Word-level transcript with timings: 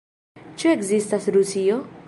Ĉu 0.63 0.71
ekzistas 0.71 1.31
Rusio? 1.37 1.81